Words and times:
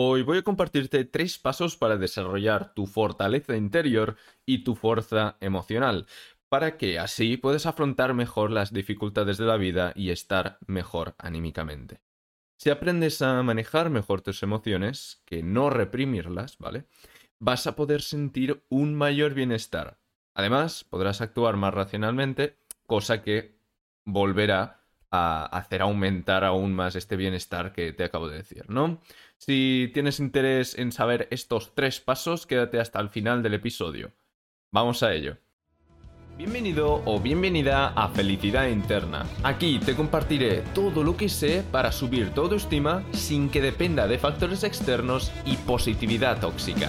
Hoy 0.00 0.22
voy 0.22 0.38
a 0.38 0.42
compartirte 0.42 1.04
tres 1.04 1.38
pasos 1.38 1.76
para 1.76 1.96
desarrollar 1.96 2.72
tu 2.72 2.86
fortaleza 2.86 3.56
interior 3.56 4.14
y 4.46 4.62
tu 4.62 4.76
fuerza 4.76 5.36
emocional, 5.40 6.06
para 6.48 6.76
que 6.76 7.00
así 7.00 7.36
puedas 7.36 7.66
afrontar 7.66 8.14
mejor 8.14 8.52
las 8.52 8.72
dificultades 8.72 9.38
de 9.38 9.46
la 9.46 9.56
vida 9.56 9.92
y 9.96 10.10
estar 10.10 10.58
mejor 10.68 11.16
anímicamente. 11.18 12.00
Si 12.60 12.70
aprendes 12.70 13.22
a 13.22 13.42
manejar 13.42 13.90
mejor 13.90 14.20
tus 14.20 14.44
emociones, 14.44 15.20
que 15.24 15.42
no 15.42 15.68
reprimirlas, 15.68 16.58
¿vale? 16.58 16.84
Vas 17.40 17.66
a 17.66 17.74
poder 17.74 18.02
sentir 18.02 18.62
un 18.68 18.94
mayor 18.94 19.34
bienestar. 19.34 19.98
Además, 20.32 20.84
podrás 20.84 21.20
actuar 21.22 21.56
más 21.56 21.74
racionalmente, 21.74 22.56
cosa 22.86 23.20
que 23.20 23.58
volverá 24.04 24.78
a 25.10 25.46
hacer 25.46 25.82
aumentar 25.82 26.44
aún 26.44 26.74
más 26.74 26.94
este 26.94 27.16
bienestar 27.16 27.72
que 27.72 27.92
te 27.92 28.04
acabo 28.04 28.28
de 28.28 28.36
decir, 28.36 28.68
¿no? 28.68 29.00
Si 29.40 29.88
tienes 29.94 30.18
interés 30.18 30.76
en 30.76 30.90
saber 30.90 31.28
estos 31.30 31.72
tres 31.72 32.00
pasos, 32.00 32.44
quédate 32.44 32.80
hasta 32.80 33.00
el 33.00 33.08
final 33.08 33.40
del 33.40 33.54
episodio. 33.54 34.12
Vamos 34.72 35.04
a 35.04 35.14
ello. 35.14 35.36
Bienvenido 36.36 37.02
o 37.04 37.20
bienvenida 37.20 37.88
a 37.90 38.08
Felicidad 38.08 38.66
Interna. 38.66 39.26
Aquí 39.44 39.78
te 39.78 39.94
compartiré 39.94 40.62
todo 40.74 41.04
lo 41.04 41.16
que 41.16 41.28
sé 41.28 41.64
para 41.70 41.92
subir 41.92 42.30
tu 42.30 42.42
autoestima 42.42 43.04
sin 43.12 43.48
que 43.48 43.62
dependa 43.62 44.08
de 44.08 44.18
factores 44.18 44.64
externos 44.64 45.32
y 45.46 45.56
positividad 45.56 46.40
tóxica. 46.40 46.88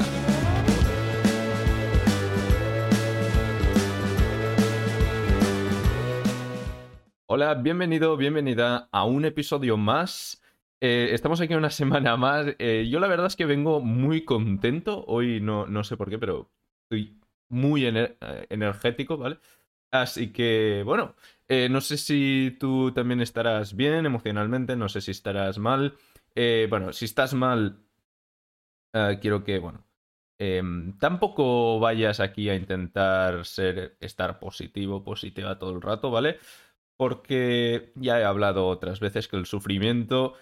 Hola, 7.27 7.53
bienvenido, 7.53 8.17
bienvenida 8.17 8.89
a 8.91 9.05
un 9.05 9.25
episodio 9.25 9.77
más. 9.77 10.38
Eh, 10.81 11.09
estamos 11.13 11.41
aquí 11.41 11.53
una 11.55 11.69
semana 11.69 12.17
más. 12.17 12.47
Eh, 12.59 12.87
yo 12.89 12.99
la 12.99 13.07
verdad 13.07 13.27
es 13.27 13.35
que 13.35 13.45
vengo 13.45 13.81
muy 13.81 14.23
contento. 14.25 15.03
Hoy 15.07 15.41
no, 15.41 15.67
no 15.67 15.83
sé 15.83 15.97
por 15.97 16.09
qué, 16.09 16.17
pero 16.17 16.51
estoy 16.83 17.19
muy 17.49 17.85
eh, 17.85 18.15
energético, 18.49 19.17
¿vale? 19.17 19.39
Así 19.91 20.31
que, 20.31 20.83
bueno, 20.85 21.15
no 21.71 21.81
sé 21.81 21.97
si 21.97 22.55
tú 22.59 22.91
también 22.93 23.21
estarás 23.21 23.75
bien 23.75 24.05
emocionalmente, 24.05 24.75
no 24.75 24.87
sé 24.87 25.01
si 25.01 25.09
estarás 25.09 25.57
mal. 25.57 25.95
bueno, 26.69 26.93
si 26.93 27.05
estás 27.05 27.33
mal, 27.33 27.79
quiero 29.19 29.43
que, 29.43 29.57
bueno, 29.57 29.83
em, 30.37 30.95
tampoco 30.99 31.79
vayas 31.79 32.19
aquí 32.19 32.49
a 32.49 32.55
intentar 32.55 33.45
ser, 33.45 33.97
estar 33.99 34.39
positivo, 34.39 35.03
positiva 35.03 35.57
todo 35.57 35.71
el 35.75 35.81
rato, 35.81 36.11
¿vale? 36.11 36.37
porque 36.99 37.93
ya 37.95 38.19
he 38.19 38.25
hablado 38.25 38.67
otras 38.67 38.99
veces 38.99 39.29
que 39.29 39.37
el 39.37 39.45
sufrimiento 39.45 40.33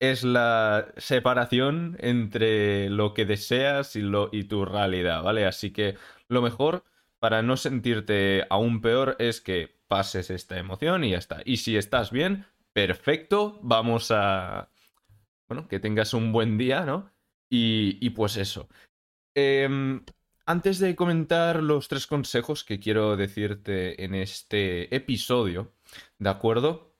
es 0.00 0.24
la 0.24 0.92
separación 0.96 1.96
entre 2.00 2.88
lo 2.90 3.14
que 3.14 3.24
deseas 3.24 3.96
y, 3.96 4.02
lo, 4.02 4.28
y 4.32 4.44
tu 4.44 4.64
realidad, 4.64 5.22
¿vale? 5.22 5.46
Así 5.46 5.72
que 5.72 5.96
lo 6.28 6.42
mejor 6.42 6.84
para 7.18 7.42
no 7.42 7.56
sentirte 7.56 8.46
aún 8.50 8.80
peor 8.80 9.16
es 9.18 9.40
que 9.40 9.76
pases 9.88 10.30
esta 10.30 10.58
emoción 10.58 11.04
y 11.04 11.10
ya 11.10 11.18
está. 11.18 11.42
Y 11.44 11.58
si 11.58 11.76
estás 11.76 12.10
bien, 12.10 12.46
perfecto, 12.72 13.58
vamos 13.62 14.10
a... 14.10 14.70
Bueno, 15.48 15.66
que 15.66 15.80
tengas 15.80 16.14
un 16.14 16.30
buen 16.32 16.58
día, 16.58 16.84
¿no? 16.84 17.10
Y, 17.50 17.98
y 18.00 18.10
pues 18.10 18.36
eso. 18.36 18.68
Eh, 19.34 20.00
antes 20.48 20.78
de 20.78 20.96
comentar 20.96 21.62
los 21.62 21.88
tres 21.88 22.06
consejos 22.06 22.64
que 22.64 22.80
quiero 22.80 23.16
decirte 23.16 24.02
en 24.02 24.14
este 24.14 24.94
episodio, 24.94 25.72
¿de 26.18 26.30
acuerdo? 26.30 26.94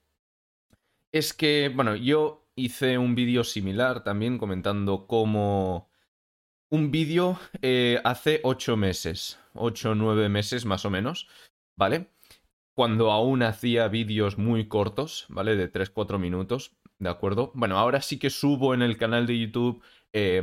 Es 1.13 1.33
que, 1.33 1.73
bueno, 1.75 1.97
yo 1.97 2.48
hice 2.59 2.99
un 2.99 3.15
vídeo 3.15 3.45
similar 3.45 4.05
también 4.05 4.39
comentando 4.39 5.07
cómo... 5.07 5.89
Un 6.71 6.91
vídeo 6.91 7.39
eh, 7.63 7.99
hace 8.05 8.41
ocho 8.43 8.77
meses, 8.77 9.39
ocho 9.55 9.93
o 9.93 9.95
nueve 9.95 10.29
meses 10.29 10.67
más 10.67 10.85
o 10.85 10.91
menos, 10.91 11.27
¿vale? 11.77 12.11
Cuando 12.75 13.11
aún 13.11 13.43
hacía 13.43 13.89
vídeos 13.89 14.37
muy 14.37 14.69
cortos, 14.69 15.25
¿vale? 15.31 15.57
De 15.57 15.73
3-4 15.73 16.19
minutos, 16.19 16.77
¿de 16.99 17.09
acuerdo? 17.09 17.53
Bueno, 17.55 17.79
ahora 17.79 18.03
sí 18.03 18.19
que 18.19 18.29
subo 18.29 18.75
en 18.75 18.83
el 18.83 18.99
canal 18.99 19.27
de 19.27 19.39
YouTube... 19.39 19.83
Eh, 20.13 20.43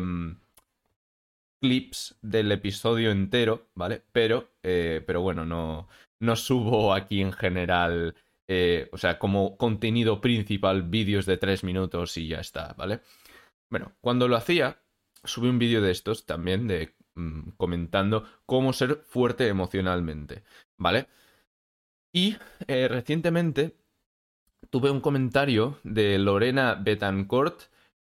clips 1.61 2.15
del 2.21 2.51
episodio 2.51 3.11
entero, 3.11 3.69
¿vale? 3.73 4.03
Pero, 4.11 4.51
eh, 4.61 5.03
pero 5.07 5.21
bueno, 5.21 5.45
no, 5.45 5.87
no 6.19 6.35
subo 6.35 6.93
aquí 6.93 7.21
en 7.21 7.33
general, 7.33 8.15
eh, 8.47 8.89
o 8.91 8.97
sea, 8.97 9.17
como 9.19 9.57
contenido 9.57 10.21
principal 10.21 10.83
vídeos 10.83 11.25
de 11.25 11.37
tres 11.37 11.63
minutos 11.63 12.17
y 12.17 12.27
ya 12.27 12.39
está, 12.39 12.73
¿vale? 12.77 13.01
Bueno, 13.69 13.93
cuando 14.01 14.27
lo 14.27 14.35
hacía, 14.35 14.79
subí 15.23 15.47
un 15.49 15.59
vídeo 15.59 15.81
de 15.81 15.91
estos 15.91 16.25
también, 16.25 16.67
de 16.67 16.95
mm, 17.15 17.51
comentando 17.57 18.25
cómo 18.45 18.73
ser 18.73 19.03
fuerte 19.07 19.47
emocionalmente, 19.47 20.43
¿vale? 20.77 21.07
Y 22.13 22.37
eh, 22.67 22.87
recientemente 22.87 23.75
tuve 24.69 24.91
un 24.91 25.01
comentario 25.01 25.79
de 25.83 26.17
Lorena 26.17 26.75
Betancourt 26.75 27.63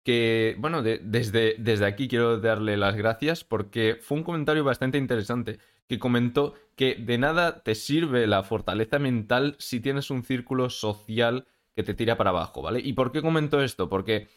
que, 0.05 0.57
bueno, 0.59 0.83
desde, 0.83 1.57
desde 1.59 1.87
aquí 1.87 2.09
quiero 2.09 2.39
darle 2.39 2.77
las 2.77 2.97
gracias 2.97 3.45
porque 3.45 3.97
fue 4.01 4.19
un 4.19 4.25
comentario 4.25 4.65
bastante 4.65 4.99
interesante 4.99 5.59
que 5.89 5.99
comentó 5.99 6.55
que 6.77 6.95
de 6.97 7.19
nada 7.19 7.63
te 7.63 7.75
sirve 7.75 8.27
la 8.27 8.43
fortaleza 8.43 8.99
mental 8.99 9.57
si 9.59 9.81
tienes 9.81 10.11
un 10.11 10.25
círculo 10.25 10.71
social 10.71 11.47
que 11.75 11.83
te 11.83 11.95
tira 11.95 12.17
para 12.17 12.31
abajo, 12.31 12.63
¿vale? 12.63 12.81
¿Y 12.81 12.93
por 12.95 13.13
qué 13.13 13.23
comentó 13.23 13.63
esto? 13.63 13.89
Porque 13.89 14.29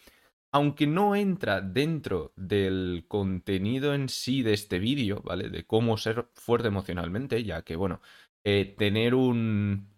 aunque 0.52 0.88
no 0.88 1.16
entra 1.16 1.62
dentro 1.62 2.32
del 2.38 3.06
contenido 3.08 3.94
en 3.94 4.08
sí 4.10 4.42
de 4.42 4.54
este 4.54 4.80
vídeo, 4.80 5.22
¿vale? 5.24 5.50
De 5.50 5.66
cómo 5.66 5.98
ser 5.98 6.30
fuerte 6.34 6.70
emocionalmente, 6.70 7.44
ya 7.44 7.64
que, 7.64 7.76
bueno, 7.76 8.02
eh, 8.44 8.76
tener 8.78 9.16
un... 9.16 9.94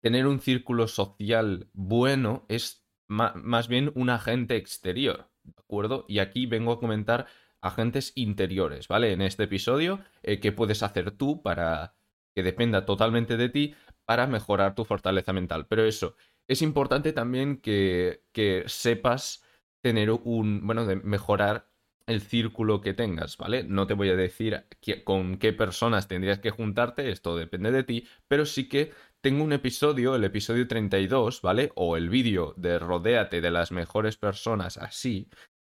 Tener 0.00 0.26
un 0.26 0.40
círculo 0.40 0.88
social 0.88 1.68
bueno 1.72 2.44
es 2.48 2.81
más 3.12 3.68
bien 3.68 3.92
un 3.94 4.10
agente 4.10 4.56
exterior, 4.56 5.28
¿de 5.44 5.54
acuerdo? 5.58 6.04
Y 6.08 6.18
aquí 6.18 6.46
vengo 6.46 6.72
a 6.72 6.80
comentar 6.80 7.26
agentes 7.60 8.12
interiores, 8.16 8.88
¿vale? 8.88 9.12
En 9.12 9.22
este 9.22 9.44
episodio, 9.44 10.00
eh, 10.22 10.40
¿qué 10.40 10.52
puedes 10.52 10.82
hacer 10.82 11.12
tú 11.12 11.42
para 11.42 11.94
que 12.34 12.42
dependa 12.42 12.84
totalmente 12.84 13.36
de 13.36 13.48
ti 13.48 13.74
para 14.04 14.26
mejorar 14.26 14.74
tu 14.74 14.84
fortaleza 14.84 15.32
mental? 15.32 15.66
Pero 15.68 15.84
eso, 15.84 16.16
es 16.48 16.62
importante 16.62 17.12
también 17.12 17.58
que, 17.58 18.24
que 18.32 18.64
sepas 18.66 19.44
tener 19.80 20.10
un, 20.10 20.66
bueno, 20.66 20.86
de 20.86 20.96
mejorar 20.96 21.68
el 22.06 22.20
círculo 22.20 22.80
que 22.80 22.94
tengas, 22.94 23.36
¿vale? 23.36 23.62
No 23.64 23.86
te 23.86 23.94
voy 23.94 24.10
a 24.10 24.16
decir 24.16 24.64
con 25.04 25.38
qué 25.38 25.52
personas 25.52 26.08
tendrías 26.08 26.40
que 26.40 26.50
juntarte, 26.50 27.10
esto 27.10 27.36
depende 27.36 27.70
de 27.70 27.84
ti, 27.84 28.08
pero 28.28 28.44
sí 28.44 28.68
que 28.68 28.92
tengo 29.22 29.44
un 29.44 29.52
episodio, 29.52 30.16
el 30.16 30.24
episodio 30.24 30.68
32, 30.68 31.42
¿vale? 31.42 31.72
O 31.76 31.96
el 31.96 32.10
vídeo 32.10 32.54
de 32.56 32.78
Rodéate 32.78 33.40
de 33.40 33.50
las 33.50 33.70
mejores 33.72 34.16
personas 34.16 34.76
así, 34.76 35.28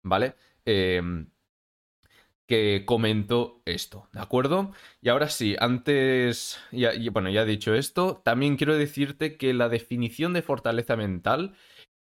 ¿vale? 0.03 0.35
Em, 0.65 1.31
que 2.47 2.83
comento 2.85 3.61
esto, 3.65 4.09
¿de 4.13 4.21
acuerdo? 4.21 4.73
Y 5.01 5.09
ahora 5.09 5.29
sí, 5.29 5.55
antes, 5.59 6.59
ya, 6.71 6.91
bueno, 7.11 7.29
ya 7.29 7.45
dicho 7.45 7.73
esto, 7.73 8.21
también 8.23 8.57
quiero 8.57 8.77
decirte 8.77 9.37
que 9.37 9.53
la 9.53 9.69
definición 9.69 10.33
de 10.33 10.41
fortaleza 10.41 10.95
mental, 10.95 11.55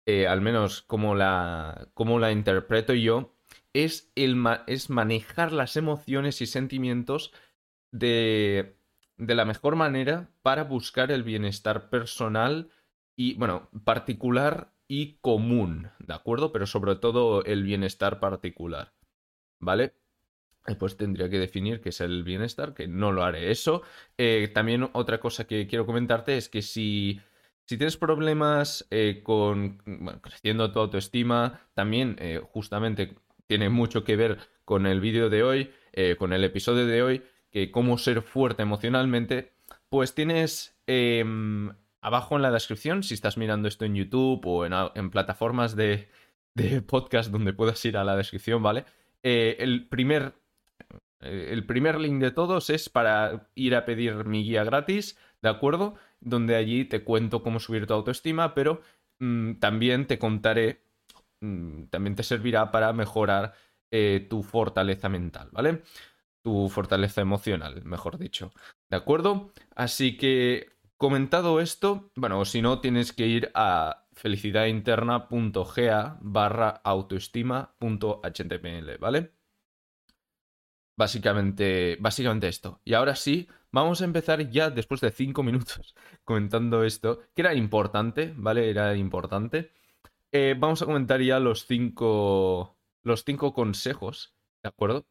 eh, 0.06 0.26
al 0.26 0.40
menos 0.40 0.82
como 0.82 1.14
la, 1.14 1.88
como 1.94 2.18
la 2.18 2.32
interpreto 2.32 2.94
yo, 2.94 3.34
es, 3.74 4.10
el 4.14 4.42
es 4.66 4.90
manejar 4.90 5.52
las 5.52 5.76
emociones 5.76 6.40
y 6.40 6.46
sentimientos 6.46 7.32
de, 7.92 8.76
de 9.18 9.34
la 9.34 9.44
mejor 9.44 9.76
manera 9.76 10.28
para 10.42 10.64
buscar 10.64 11.10
el 11.10 11.22
bienestar 11.22 11.88
personal 11.88 12.70
y, 13.16 13.34
bueno, 13.34 13.68
particular 13.84 14.72
y 14.88 15.18
común, 15.20 15.90
¿de 15.98 16.14
acuerdo? 16.14 16.52
Pero 16.52 16.66
sobre 16.66 16.96
todo 16.96 17.44
el 17.44 17.62
bienestar 17.62 18.20
particular, 18.20 18.92
¿vale? 19.58 19.94
Pues 20.78 20.96
tendría 20.96 21.30
que 21.30 21.38
definir 21.38 21.80
qué 21.80 21.90
es 21.90 22.00
el 22.00 22.24
bienestar, 22.24 22.74
que 22.74 22.88
no 22.88 23.12
lo 23.12 23.22
haré 23.22 23.50
eso. 23.50 23.82
Eh, 24.18 24.50
también 24.52 24.88
otra 24.92 25.18
cosa 25.18 25.46
que 25.46 25.66
quiero 25.66 25.86
comentarte 25.86 26.36
es 26.36 26.48
que 26.48 26.60
si, 26.60 27.20
si 27.64 27.76
tienes 27.78 27.96
problemas 27.96 28.86
eh, 28.90 29.22
con 29.22 29.78
creciendo 30.20 30.72
tu 30.72 30.80
autoestima, 30.80 31.68
también 31.74 32.16
eh, 32.18 32.40
justamente 32.42 33.16
tiene 33.46 33.70
mucho 33.70 34.02
que 34.04 34.16
ver 34.16 34.38
con 34.64 34.86
el 34.86 35.00
vídeo 35.00 35.30
de 35.30 35.44
hoy, 35.44 35.70
con 36.18 36.34
el 36.34 36.44
episodio 36.44 36.84
de 36.84 37.02
hoy, 37.02 37.22
cómo 37.72 37.98
ser 37.98 38.22
fuerte 38.22 38.62
emocionalmente, 38.62 39.52
pues 39.88 40.14
tienes 40.14 40.76
em, 40.86 41.70
abajo 42.00 42.36
en 42.36 42.42
la 42.42 42.50
descripción, 42.50 43.02
si 43.02 43.14
estás 43.14 43.36
mirando 43.36 43.68
esto 43.68 43.84
en 43.84 43.94
YouTube 43.94 44.44
o 44.46 44.66
en, 44.66 45.10
plataformas 45.10 45.74
de, 45.76 46.08
podcast 46.86 47.30
donde 47.30 47.52
puedas 47.52 47.84
ir 47.84 47.96
a 47.96 48.04
la 48.04 48.16
descripción, 48.16 48.62
¿vale? 48.62 48.84
Eh, 49.22 49.56
el 49.58 49.88
primer 49.88 50.34
eh, 51.20 51.48
el 51.52 51.64
primer 51.66 51.98
link 52.00 52.20
de 52.20 52.30
todos 52.30 52.70
es 52.70 52.88
para 52.88 53.48
ir 53.54 53.74
a 53.74 53.84
pedir 53.84 54.24
mi 54.24 54.44
guía 54.44 54.64
gratis, 54.64 55.18
¿de 55.42 55.48
acuerdo? 55.48 55.94
Donde 56.20 56.56
allí 56.56 56.84
te 56.84 57.04
cuento 57.04 57.42
cómo 57.42 57.60
subir 57.60 57.86
tu 57.86 57.94
autoestima, 57.94 58.54
pero 58.54 58.80
mm, 59.18 59.54
también 59.54 60.06
te 60.06 60.18
contaré 60.18 60.82
mm, 61.40 61.84
también 61.86 62.14
te 62.16 62.22
servirá 62.22 62.70
para 62.70 62.92
mejorar 62.92 63.54
eh, 63.90 64.26
tu 64.28 64.42
fortaleza 64.42 65.08
mental, 65.08 65.48
¿vale? 65.52 65.82
Tu 66.46 66.68
fortaleza 66.68 67.22
emocional, 67.22 67.82
mejor 67.84 68.18
dicho. 68.18 68.52
¿De 68.88 68.96
acuerdo? 68.96 69.50
Así 69.74 70.16
que, 70.16 70.68
comentado 70.96 71.58
esto, 71.58 72.12
bueno, 72.14 72.44
si 72.44 72.62
no, 72.62 72.80
tienes 72.80 73.12
que 73.12 73.26
ir 73.26 73.50
a 73.52 74.06
felicidadinterna.ga 74.12 76.18
barra 76.20 76.68
autoestima.html, 76.84 78.98
¿vale? 79.00 79.32
Básicamente, 80.96 81.96
básicamente 81.98 82.46
esto. 82.46 82.80
Y 82.84 82.94
ahora 82.94 83.16
sí, 83.16 83.48
vamos 83.72 84.00
a 84.00 84.04
empezar 84.04 84.48
ya 84.48 84.70
después 84.70 85.00
de 85.00 85.10
cinco 85.10 85.42
minutos 85.42 85.96
comentando 86.24 86.84
esto, 86.84 87.22
que 87.34 87.42
era 87.42 87.54
importante, 87.54 88.32
¿vale? 88.36 88.70
Era 88.70 88.94
importante. 88.94 89.72
Eh, 90.30 90.54
vamos 90.56 90.80
a 90.80 90.86
comentar 90.86 91.20
ya 91.20 91.40
los 91.40 91.66
cinco, 91.66 92.78
los 93.02 93.24
cinco 93.24 93.52
consejos, 93.52 94.36
¿de 94.62 94.68
acuerdo? 94.68 95.04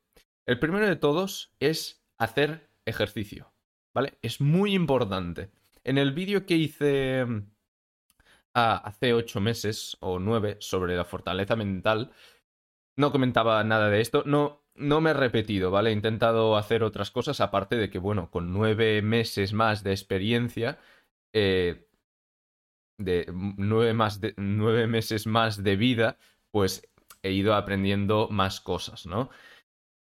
El 0.46 0.60
primero 0.60 0.88
de 0.88 0.96
todos 0.96 1.54
es 1.60 2.06
hacer 2.18 2.70
ejercicio, 2.86 3.54
¿vale? 3.94 4.18
Es 4.22 4.42
muy 4.42 4.76
importante. 4.76 5.50
En 5.84 5.98
el 5.98 6.14
vídeo 6.14 6.46
que 6.46 6.56
hice 6.56 7.26
ah, 8.54 8.82
hace 8.84 9.14
ocho 9.14 9.42
meses 9.42 9.98
o 10.02 10.20
nueve 10.20 10.58
sobre 10.60 10.96
la 10.96 11.06
fortaleza 11.06 11.56
mental, 11.56 12.12
no 12.96 13.12
comentaba 13.12 13.64
nada 13.64 13.90
de 13.90 14.02
esto. 14.02 14.24
No, 14.26 14.64
no 14.76 15.02
me 15.02 15.12
he 15.12 15.14
repetido, 15.14 15.72
¿vale? 15.72 15.90
He 15.90 15.94
intentado 15.94 16.58
hacer 16.58 16.84
otras 16.84 17.10
cosas, 17.10 17.42
aparte 17.42 17.76
de 17.76 17.90
que, 17.90 18.00
bueno, 18.00 18.30
con 18.30 18.54
nueve 18.54 19.02
meses 19.02 19.54
más 19.54 19.84
de 19.84 19.92
experiencia, 19.92 20.80
eh, 21.34 21.88
de 22.98 23.26
nueve, 23.34 23.94
más 23.94 24.22
de 24.22 24.34
nueve 24.38 24.88
meses 24.88 25.26
más 25.28 25.64
de 25.64 25.76
vida, 25.76 26.18
pues 26.52 26.88
he 27.24 27.32
ido 27.32 27.56
aprendiendo 27.56 28.30
más 28.30 28.62
cosas, 28.62 29.06
¿no? 29.06 29.30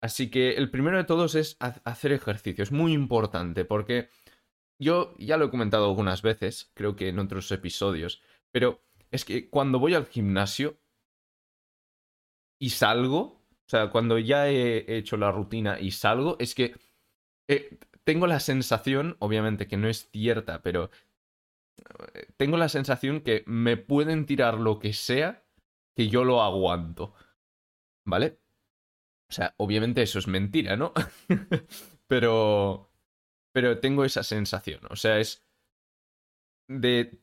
Así 0.08 0.30
que 0.30 0.52
el 0.52 0.72
primero 0.72 0.96
de 0.96 1.04
todos 1.04 1.36
es 1.36 1.58
hacer 1.60 2.14
ejercicio. 2.14 2.64
Es 2.64 2.72
muy 2.72 2.94
importante 2.94 3.66
porque 3.66 4.08
yo 4.80 5.14
ya 5.18 5.36
lo 5.36 5.46
he 5.46 5.50
comentado 5.50 5.84
algunas 5.84 6.22
veces, 6.22 6.72
creo 6.76 6.96
que 6.96 7.10
en 7.10 7.20
otros 7.20 7.52
episodios, 7.52 8.22
pero 8.54 8.82
es 9.12 9.26
que 9.26 9.50
cuando 9.50 9.80
voy 9.80 9.96
al 9.96 10.06
gimnasio 10.06 10.78
y 12.58 12.70
salgo, 12.70 13.20
o 13.20 13.70
sea, 13.70 13.90
cuando 13.90 14.18
ya 14.18 14.48
he 14.48 14.98
hecho 14.98 15.18
la 15.18 15.30
rutina 15.30 15.78
y 15.78 15.92
salgo, 15.92 16.38
es 16.40 16.56
que 16.56 16.76
eh, 17.50 17.78
tengo 18.06 18.28
la 18.28 18.40
sensación, 18.40 19.18
obviamente 19.20 19.68
que 19.68 19.76
no 19.76 19.90
es 19.90 20.10
cierta, 20.10 20.62
pero 20.62 20.90
eh, 22.14 22.28
tengo 22.38 22.56
la 22.56 22.70
sensación 22.70 23.20
que 23.20 23.44
me 23.46 23.76
pueden 23.76 24.26
tirar 24.26 24.58
lo 24.58 24.80
que 24.80 24.94
sea, 24.94 25.44
que 25.98 26.08
yo 26.08 26.24
lo 26.24 26.42
aguanto. 26.42 27.14
¿Vale? 28.06 28.40
O 29.30 29.34
sea, 29.34 29.54
obviamente 29.58 30.02
eso 30.02 30.20
es 30.20 30.28
mentira, 30.28 30.76
¿no? 30.76 30.94
pero. 32.08 32.90
Pero 33.54 33.80
tengo 33.80 34.06
esa 34.06 34.24
sensación. 34.24 34.82
O 34.90 34.96
sea, 34.96 35.20
es. 35.20 35.44
De 36.68 37.22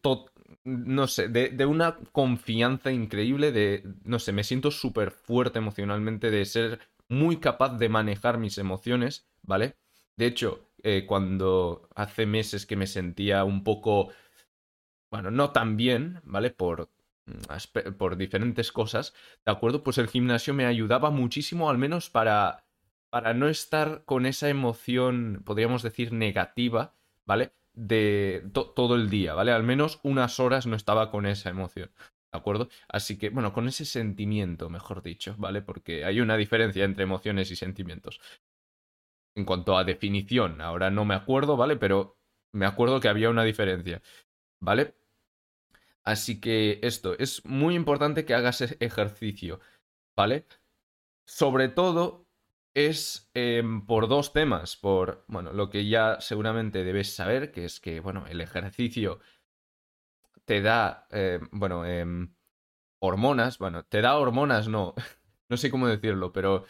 no 0.65 1.07
sé, 1.07 1.29
de, 1.29 1.67
una 1.67 1.97
confianza 2.13 2.91
increíble, 2.91 3.53
de, 3.53 3.85
no 4.05 4.19
sé, 4.19 4.33
me 4.33 4.45
siento 4.45 4.71
súper 4.71 5.11
fuerte 5.11 5.59
emocionalmente, 5.59 6.31
de 6.31 6.45
ser 6.47 6.81
muy 7.09 7.39
capaz 7.39 7.77
de 7.77 7.89
manejar 7.89 8.39
mis 8.39 8.59
emociones, 8.59 9.27
¿vale? 9.43 9.77
De 10.17 10.27
hecho, 10.27 10.71
eh, 10.83 11.05
cuando 11.07 11.89
hace 11.95 12.27
meses 12.27 12.67
que 12.67 12.77
me 12.77 12.87
sentía 12.87 13.45
un 13.45 13.63
poco, 13.63 14.11
bueno, 15.11 15.31
no 15.31 15.51
tan 15.53 15.77
bien, 15.77 16.21
¿vale? 16.25 16.51
Por, 16.51 16.91
por 17.99 18.17
diferentes 18.17 18.73
cosas, 18.73 19.15
¿de 19.45 19.53
acuerdo? 19.53 19.83
Pues 19.83 19.99
el 19.99 20.09
gimnasio 20.09 20.55
me 20.55 20.67
ayudaba 20.67 21.11
muchísimo, 21.11 21.71
al 21.71 21.79
menos 21.79 22.11
para, 22.11 22.67
para 23.11 23.35
no 23.35 23.49
estar 23.49 24.05
con 24.05 24.27
esa 24.27 24.49
emoción, 24.49 25.43
podríamos 25.45 25.83
decir, 25.83 26.13
negativa, 26.13 26.95
¿vale? 27.25 27.53
de 27.75 28.49
todo 28.53 28.95
el 28.95 29.11
día, 29.11 29.35
¿vale? 29.35 29.53
Al 29.53 29.65
menos 29.65 30.01
unas 30.03 30.39
horas 30.41 30.67
no 30.67 30.77
estaba 30.77 31.11
con 31.11 31.27
esa 31.27 31.51
emoción. 31.51 31.91
¿De 32.33 32.39
acuerdo? 32.39 32.69
Así 32.89 33.19
que, 33.19 33.31
bueno, 33.31 33.53
con 33.53 33.69
ese 33.69 33.85
sentimiento, 33.85 34.71
mejor 34.71 35.03
dicho, 35.03 35.35
¿vale? 35.39 35.63
Porque 35.63 36.05
hay 36.05 36.21
una 36.21 36.37
diferencia 36.37 36.85
entre 36.85 37.05
emociones 37.05 37.51
y 37.51 37.57
sentimientos. 37.57 38.21
En 39.37 39.45
cuanto 39.45 39.77
a 39.77 39.85
definición, 39.85 40.61
ahora 40.61 40.91
no 40.91 41.05
me 41.05 41.15
acuerdo, 41.15 41.57
¿vale? 41.57 41.77
Pero 41.77 42.17
me 42.53 42.67
acuerdo 42.67 43.01
que 43.01 43.09
había 43.09 43.31
una 43.31 43.45
diferencia, 43.45 44.03
¿vale? 44.61 44.95
Así 46.05 46.41
que 46.41 46.81
esto, 46.83 47.17
es 47.19 47.45
muy 47.47 47.75
importante 47.75 48.25
que 48.25 48.35
hagas 48.35 48.61
ejercicio, 48.61 49.61
¿vale? 50.15 50.47
Sobre 51.27 51.69
todo 51.69 52.27
es 52.75 53.31
em, 53.35 53.87
por 53.87 54.09
dos 54.09 54.33
temas. 54.33 54.77
Por, 54.77 55.25
bueno, 55.29 55.53
lo 55.53 55.71
que 55.71 55.89
ya 55.89 56.21
seguramente 56.21 56.85
debes 56.85 57.15
saber, 57.15 57.53
que 57.53 57.65
es 57.65 57.81
que, 57.81 58.01
bueno, 58.01 58.27
el 58.27 58.41
ejercicio 58.43 59.21
te 60.45 60.61
da, 60.61 61.07
eh, 61.11 61.41
bueno, 61.53 61.87
em, 61.87 62.35
hormonas, 63.01 63.59
bueno, 63.59 63.85
te 63.85 64.03
da 64.03 64.19
hormonas, 64.19 64.69
no, 64.69 64.95
no 65.49 65.57
sé 65.57 65.71
cómo 65.71 65.89
decirlo, 65.89 66.33
pero 66.33 66.65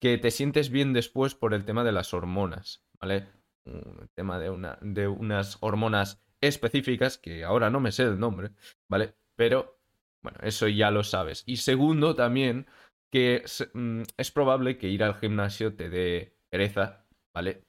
que 0.00 0.18
te 0.18 0.30
sientes 0.30 0.70
bien 0.70 0.92
después 0.92 1.34
por 1.34 1.54
el 1.54 1.64
tema 1.64 1.84
de 1.84 1.92
las 1.92 2.14
hormonas, 2.14 2.84
¿vale? 3.00 3.28
El 3.64 4.08
tema 4.14 4.38
de, 4.38 4.50
una, 4.50 4.78
de 4.80 5.08
unas 5.08 5.58
hormonas 5.60 6.22
específicas, 6.40 7.18
que 7.18 7.44
ahora 7.44 7.70
no 7.70 7.80
me 7.80 7.92
sé 7.92 8.04
el 8.04 8.18
nombre, 8.18 8.50
¿vale? 8.88 9.14
Pero, 9.36 9.80
bueno, 10.22 10.38
eso 10.42 10.68
ya 10.68 10.90
lo 10.90 11.04
sabes. 11.04 11.42
Y 11.46 11.58
segundo, 11.58 12.14
también 12.14 12.66
que 13.10 13.44
mm, 13.74 14.02
es, 14.16 14.30
probable 14.30 14.78
que 14.78 14.88
ir 14.88 15.02
al 15.02 15.16
gimnasio 15.16 15.74
te 15.74 15.90
dé 15.90 16.36
pereza, 16.48 17.06
¿vale? 17.34 17.64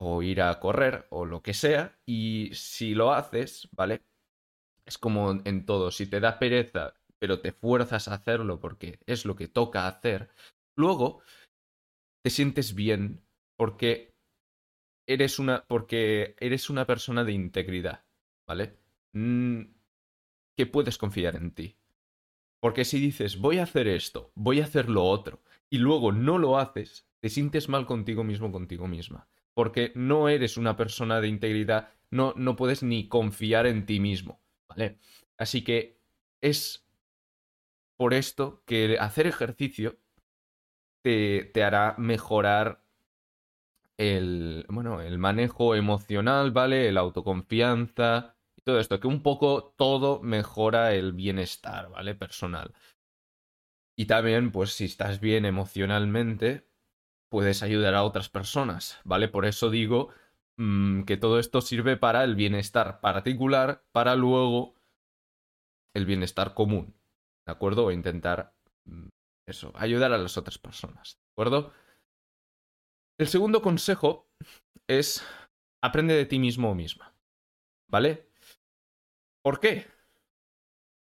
O 0.00 0.22
ir 0.22 0.42
a 0.42 0.58
correr 0.60 1.06
o 1.10 1.24
lo 1.24 1.42
que 1.42 1.54
sea. 1.54 1.98
Y 2.06 2.50
si 2.54 2.94
lo 2.94 3.12
haces, 3.12 3.68
¿vale? 3.72 4.02
Es 4.84 4.98
como 4.98 5.40
en 5.44 5.64
todo, 5.64 5.90
si 5.90 6.06
te 6.06 6.20
da 6.20 6.38
pereza, 6.38 6.94
pero 7.18 7.40
te 7.40 7.52
fuerzas 7.52 8.08
a 8.08 8.14
hacerlo 8.14 8.58
porque 8.58 8.98
es 9.06 9.24
lo 9.24 9.36
que 9.36 9.46
toca 9.46 9.86
hacer, 9.86 10.28
luego 10.76 11.22
te 12.24 12.30
sientes 12.30 12.74
bien 12.74 13.24
porque 13.56 14.11
eres 15.12 15.38
una, 15.38 15.64
porque 15.66 16.36
eres 16.38 16.70
una 16.70 16.86
persona 16.86 17.24
de 17.24 17.32
integridad, 17.32 18.04
¿vale? 18.46 18.76
Mm, 19.12 19.62
que 20.56 20.66
puedes 20.66 20.98
confiar 20.98 21.36
en 21.36 21.52
ti. 21.52 21.76
Porque 22.60 22.84
si 22.84 23.00
dices, 23.00 23.38
voy 23.38 23.58
a 23.58 23.64
hacer 23.64 23.88
esto, 23.88 24.30
voy 24.34 24.60
a 24.60 24.64
hacer 24.64 24.88
lo 24.88 25.04
otro, 25.04 25.42
y 25.68 25.78
luego 25.78 26.12
no 26.12 26.38
lo 26.38 26.58
haces, 26.58 27.08
te 27.20 27.28
sientes 27.28 27.68
mal 27.68 27.86
contigo 27.86 28.24
mismo, 28.24 28.52
contigo 28.52 28.86
misma. 28.86 29.28
Porque 29.54 29.92
no 29.94 30.28
eres 30.28 30.56
una 30.56 30.76
persona 30.76 31.20
de 31.20 31.28
integridad, 31.28 31.90
no, 32.10 32.34
no 32.36 32.56
puedes 32.56 32.82
ni 32.82 33.08
confiar 33.08 33.66
en 33.66 33.84
ti 33.84 34.00
mismo, 34.00 34.40
¿vale? 34.68 34.98
Así 35.36 35.62
que 35.62 35.98
es 36.40 36.86
por 37.96 38.14
esto 38.14 38.62
que 38.66 38.96
hacer 38.98 39.26
ejercicio 39.26 39.98
te, 41.02 41.50
te 41.52 41.62
hará 41.64 41.94
mejorar 41.98 42.81
el, 43.98 44.66
bueno, 44.68 45.00
el 45.00 45.18
manejo 45.18 45.74
emocional, 45.74 46.50
¿vale? 46.50 46.90
La 46.92 47.00
autoconfianza, 47.00 48.36
todo 48.64 48.78
esto, 48.78 49.00
que 49.00 49.06
un 49.06 49.22
poco 49.22 49.74
todo 49.76 50.20
mejora 50.22 50.94
el 50.94 51.12
bienestar, 51.12 51.90
¿vale? 51.90 52.14
Personal. 52.14 52.72
Y 53.96 54.06
también, 54.06 54.52
pues 54.52 54.72
si 54.72 54.86
estás 54.86 55.20
bien 55.20 55.44
emocionalmente, 55.44 56.66
puedes 57.28 57.62
ayudar 57.62 57.94
a 57.94 58.04
otras 58.04 58.28
personas, 58.28 59.00
¿vale? 59.04 59.28
Por 59.28 59.46
eso 59.46 59.70
digo 59.70 60.08
mm, 60.56 61.02
que 61.04 61.16
todo 61.16 61.38
esto 61.38 61.60
sirve 61.60 61.96
para 61.96 62.24
el 62.24 62.34
bienestar 62.34 63.00
particular, 63.00 63.84
para 63.92 64.14
luego 64.16 64.74
el 65.94 66.06
bienestar 66.06 66.54
común, 66.54 66.94
¿de 67.46 67.52
acuerdo? 67.52 67.86
O 67.86 67.90
intentar 67.90 68.54
mm, 68.84 69.08
eso, 69.46 69.72
ayudar 69.74 70.12
a 70.12 70.18
las 70.18 70.36
otras 70.36 70.58
personas, 70.58 71.18
¿de 71.18 71.32
acuerdo? 71.32 71.72
El 73.22 73.28
segundo 73.28 73.62
consejo 73.62 74.28
es 74.90 75.24
aprende 75.80 76.12
de 76.12 76.26
ti 76.26 76.40
mismo 76.40 76.72
o 76.72 76.74
misma, 76.74 77.14
¿vale? 77.88 78.32
¿Por 79.44 79.60
qué? 79.60 79.86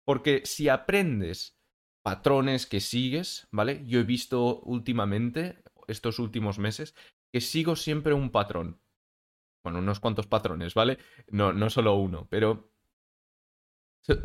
Porque 0.05 0.45
si 0.45 0.67
aprendes 0.67 1.57
patrones 2.03 2.65
que 2.65 2.81
sigues, 2.81 3.47
¿vale? 3.53 3.85
Yo 3.87 4.01
he 4.01 4.03
visto 4.03 4.59
últimamente, 4.63 5.63
estos 5.87 6.19
últimos 6.19 6.59
meses, 6.59 6.93
que 7.33 7.39
sigo 7.39 7.77
siempre 7.77 8.13
un 8.13 8.31
patrón. 8.31 8.81
Bueno, 9.63 9.79
unos 9.79 10.01
cuantos 10.01 10.27
patrones, 10.27 10.73
¿vale? 10.73 10.97
No, 11.29 11.53
no 11.53 11.69
solo 11.69 11.95
uno, 11.95 12.27
pero 12.29 12.73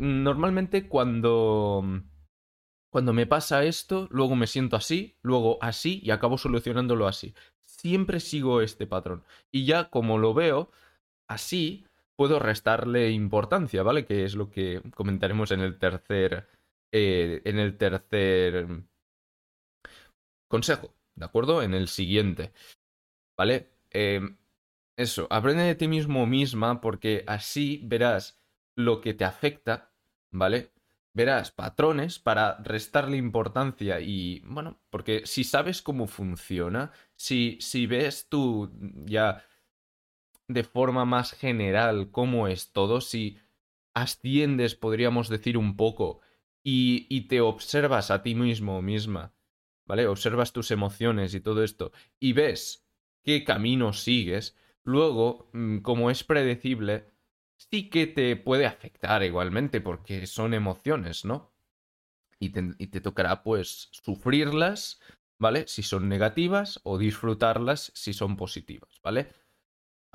normalmente 0.01 0.89
cuando 0.89 1.81
cuando 2.91 3.11
me 3.13 3.25
pasa 3.25 3.63
esto, 3.63 4.07
luego 4.09 4.35
me 4.35 4.47
siento 4.47 4.75
así, 4.75 5.17
luego 5.21 5.57
así 5.61 6.01
y 6.03 6.11
acabo 6.11 6.37
solucionándolo 6.37 7.07
así. 7.07 7.33
Siempre 7.85 8.19
sigo 8.19 8.61
este 8.61 8.87
patrón. 8.87 9.23
Y 9.51 9.67
ya 9.67 9.91
como 9.91 10.17
lo 10.17 10.33
veo 10.33 10.71
así, 11.29 11.85
puedo 12.15 12.39
restarle 12.39 13.11
importancia, 13.11 13.83
¿vale? 13.83 14.05
Que 14.05 14.25
es 14.25 14.33
lo 14.33 14.49
que 14.49 14.81
comentaremos 14.95 15.51
en 15.51 15.59
el 15.59 15.77
tercer, 15.77 16.47
eh, 16.91 17.43
en 17.45 17.59
el 17.59 17.77
tercer 17.77 18.65
consejo, 20.49 20.95
¿de 21.13 21.25
acuerdo? 21.25 21.61
En 21.61 21.75
el 21.75 21.87
siguiente, 21.87 22.53
¿vale? 23.37 23.69
Em, 23.91 24.37
eso, 24.97 25.27
aprende 25.29 25.61
de 25.61 25.75
ti 25.75 25.87
mismo 25.87 26.25
misma 26.25 26.81
porque 26.81 27.23
así 27.27 27.81
verás 27.83 28.41
lo 28.75 28.99
que 28.99 29.13
te 29.13 29.25
afecta, 29.25 29.93
¿vale? 30.33 30.71
Verás 31.15 31.49
patrones 31.49 32.19
para 32.19 32.57
restarle 32.61 33.15
importancia 33.15 34.01
y, 34.01 34.41
bueno, 34.45 34.81
porque 34.89 35.21
si 35.25 35.45
sabes 35.45 35.81
cómo 35.81 36.07
funciona, 36.07 36.91
si, 37.15 37.57
si 37.61 37.87
ves 37.87 38.27
tú 38.27 38.69
ya 39.05 39.41
de 40.49 40.65
forma 40.65 41.05
más 41.05 41.31
general 41.31 42.11
cómo 42.11 42.49
es 42.49 42.73
todo, 42.73 42.99
si 42.99 43.37
asciendes, 43.93 44.75
podríamos 44.75 45.29
decir 45.29 45.57
un 45.57 45.77
poco, 45.77 46.19
y, 46.61 47.07
y 47.09 47.29
te 47.29 47.39
observas 47.39 48.11
a 48.11 48.21
ti 48.21 48.35
mismo 48.35 48.81
misma, 48.81 49.33
¿vale? 49.85 50.07
Observas 50.07 50.51
tus 50.51 50.69
emociones 50.69 51.33
y 51.33 51.39
todo 51.39 51.63
esto, 51.63 51.93
y 52.19 52.33
ves 52.33 52.85
qué 53.23 53.45
camino 53.45 53.93
sigues, 53.93 54.57
luego, 54.83 55.49
mm, 55.53 55.77
como 55.77 56.11
es 56.11 56.25
predecible, 56.25 57.14
sí 57.57 57.89
que 57.89 58.07
te 58.07 58.35
puede 58.35 58.65
afectar 58.65 59.23
igualmente, 59.23 59.81
porque 59.81 60.27
son 60.27 60.53
emociones, 60.53 61.25
¿no? 61.25 61.53
Y 62.39 62.49
te, 62.49 62.73
y 62.77 62.87
te 62.87 63.01
tocará, 63.01 63.43
pues, 63.43 63.89
sufrirlas, 63.91 64.99
¿vale? 65.39 65.67
Si 65.67 65.83
son 65.83 66.09
negativas, 66.09 66.79
o 66.83 66.97
disfrutarlas 66.97 67.91
si 67.95 68.13
son 68.13 68.35
positivas, 68.35 68.99
¿vale? 69.03 69.29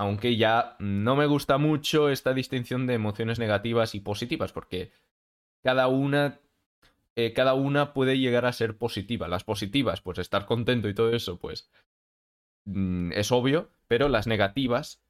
aunque 0.01 0.39
ya 0.39 0.77
no 0.79 1.15
me 1.15 1.27
gusta 1.27 1.59
mucho 1.59 2.09
esta 2.09 2.33
distinción 2.33 2.87
de 2.87 2.95
emociones 2.95 3.39
negativas 3.39 3.95
y 3.95 4.01
positivas, 4.01 4.51
porque 4.51 4.93
cada 5.63 5.89
una, 5.89 6.41
eh, 7.17 7.35
cada 7.35 7.53
una 7.53 7.93
puede 7.93 8.19
llegar 8.19 8.47
a 8.47 8.55
ser 8.55 8.79
positiva. 8.79 9.29
Las 9.29 9.45
positivas, 9.45 10.01
pues 10.01 10.17
estar 10.17 10.47
contento 10.47 10.89
y 10.89 10.95
todo 10.95 11.15
eso, 11.15 11.39
pues 11.39 11.71
mm, 12.65 13.13
es 13.13 13.31
obvio, 13.31 13.69
pero 13.89 14.09
las 14.09 14.27
negativas, 14.27 15.03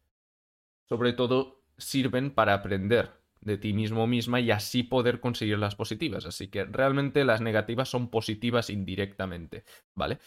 sobre 0.89 1.13
todo, 1.13 1.60
sirven 1.81 2.31
para 2.31 2.55
aprender 2.55 3.11
de 3.41 3.57
ti 3.59 3.73
mismo 3.73 4.07
misma 4.07 4.41
y 4.41 4.51
así 4.51 4.83
poder 4.83 5.21
conseguir 5.21 5.59
las 5.59 5.75
positivas. 5.75 6.27
Así 6.27 6.49
que 6.49 6.65
realmente 6.65 7.25
las 7.25 7.41
negativas 7.41 7.89
son 7.89 8.11
positivas 8.11 8.71
indirectamente, 8.71 9.65
¿vale? 9.95 10.19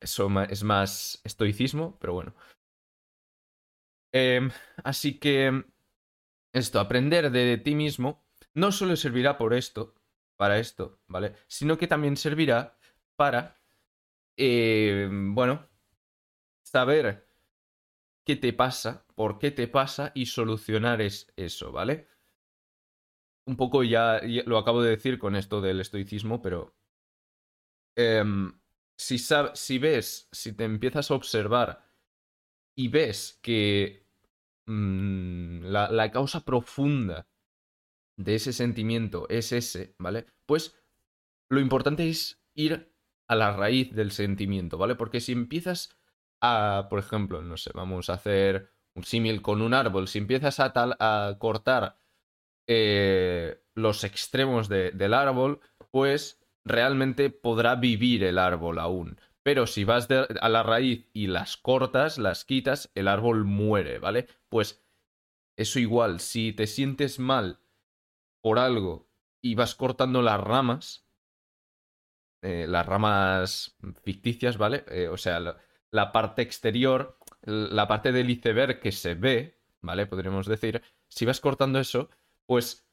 Eso 0.00 0.30
es 0.48 0.62
más 0.64 1.20
estoicismo, 1.24 1.98
pero 2.00 2.14
bueno. 2.14 2.34
Em, 4.12 4.50
así 4.84 5.18
que 5.18 5.64
esto, 6.52 6.80
aprender 6.80 7.30
de 7.30 7.58
ti 7.58 7.74
mismo, 7.74 8.24
no 8.54 8.72
solo 8.72 8.96
servirá 8.96 9.36
por 9.36 9.54
esto, 9.54 9.94
para 10.36 10.58
esto, 10.58 11.00
¿vale? 11.06 11.34
Sino 11.46 11.76
que 11.78 11.86
también 11.88 12.16
servirá 12.16 12.78
para, 13.16 13.56
em, 14.36 15.34
bueno, 15.34 15.68
saber 16.62 17.27
qué 18.28 18.36
te 18.36 18.52
pasa, 18.52 19.06
por 19.14 19.38
qué 19.38 19.50
te 19.50 19.68
pasa 19.68 20.12
y 20.14 20.26
solucionar 20.26 21.00
es 21.00 21.32
eso, 21.36 21.72
¿vale? 21.72 22.08
Un 23.46 23.56
poco 23.56 23.82
ya, 23.82 24.20
lo 24.44 24.58
acabo 24.58 24.82
de 24.82 24.90
decir 24.90 25.18
con 25.18 25.34
esto 25.34 25.62
del 25.62 25.80
estoicismo, 25.80 26.42
pero 26.42 26.76
em, 27.96 28.60
si, 28.98 29.16
si 29.18 29.78
ves, 29.78 30.28
si 30.30 30.52
te 30.52 30.64
empiezas 30.64 31.10
a 31.10 31.14
observar 31.14 31.90
y 32.76 32.88
ves 32.88 33.38
que 33.40 34.06
mm, 34.66 35.62
la, 35.62 36.10
causa 36.12 36.44
profunda 36.44 37.26
de 38.18 38.34
ese 38.34 38.52
sentimiento 38.52 39.26
es 39.30 39.52
ese, 39.52 39.94
¿vale? 39.98 40.26
Pues 40.44 40.78
lo 41.48 41.60
importante 41.60 42.06
es 42.10 42.44
ir 42.52 42.94
a 43.26 43.36
la 43.36 43.56
raíz 43.56 43.94
del 43.94 44.10
sentimiento, 44.10 44.76
¿vale? 44.76 44.96
Porque 44.96 45.22
si 45.22 45.32
empiezas 45.32 45.97
a, 46.40 46.86
por 46.90 46.98
ejemplo, 46.98 47.42
no 47.42 47.56
sé, 47.56 47.70
vamos 47.74 48.10
a 48.10 48.14
hacer 48.14 48.72
un 48.94 49.04
símil 49.04 49.42
con 49.42 49.62
un 49.62 49.74
árbol, 49.74 50.08
si 50.08 50.18
empiezas 50.18 50.60
a, 50.60 50.72
tal, 50.72 50.96
a 50.98 51.36
cortar 51.38 51.98
eh, 52.66 53.62
los 53.74 54.04
extremos 54.04 54.68
del 54.68 55.14
árbol, 55.14 55.60
pues 55.90 56.40
realmente 56.64 57.30
podrá 57.30 57.76
vivir 57.76 58.24
el 58.24 58.38
árbol 58.38 58.78
aún. 58.78 59.18
Pero 59.42 59.66
si 59.66 59.84
vas 59.84 60.08
a 60.10 60.48
la 60.48 60.62
raíz 60.62 61.08
y 61.14 61.28
las 61.28 61.56
cortas, 61.56 62.18
las 62.18 62.44
quitas, 62.44 62.90
el 62.94 63.08
árbol 63.08 63.44
muere, 63.44 63.98
¿vale? 63.98 64.26
Pues 64.50 64.84
eso 65.56 65.78
igual, 65.78 66.20
si 66.20 66.52
te 66.52 66.66
sientes 66.66 67.18
mal 67.18 67.60
por 68.42 68.58
algo 68.58 69.08
y 69.40 69.54
vas 69.54 69.74
cortando 69.74 70.20
las 70.20 70.40
ramas, 70.40 71.08
eh, 72.42 72.66
las 72.68 72.84
ramas 72.84 73.76
ficticias, 74.02 74.58
¿vale? 74.58 74.84
Eh, 74.88 75.08
o 75.08 75.16
sea, 75.16 75.56
la, 75.90 76.12
parte 76.12 76.42
exterior, 76.42 77.18
la 77.42 77.88
parte 77.88 78.12
del 78.12 78.30
iceberg 78.30 78.80
que 78.80 78.92
se 78.92 79.14
ve, 79.14 79.60
¿vale? 79.80 80.06
Podríamos 80.06 80.46
decir, 80.46 80.82
si 81.08 81.24
vas 81.24 81.40
cortando 81.40 81.78
eso, 81.78 82.10
pues 82.46 82.86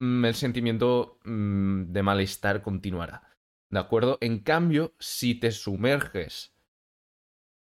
mm, 0.00 0.24
el 0.24 0.34
sentimiento 0.34 1.18
mm, 1.24 1.92
de 1.92 2.02
malestar 2.02 2.62
continuará. 2.62 3.36
¿De 3.70 3.78
acuerdo? 3.78 4.18
En 4.20 4.38
cambio, 4.40 4.94
si 4.98 5.34
te 5.34 5.52
sumerges, 5.52 6.54